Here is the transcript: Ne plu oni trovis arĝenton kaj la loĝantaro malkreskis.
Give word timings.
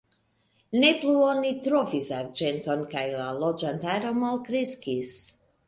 Ne 0.83 0.87
plu 1.01 1.11
oni 1.25 1.51
trovis 1.67 2.09
arĝenton 2.21 2.83
kaj 2.95 3.05
la 3.13 3.29
loĝantaro 3.45 4.17
malkreskis. 4.25 5.17